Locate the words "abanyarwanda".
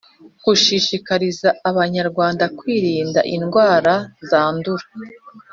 1.69-2.45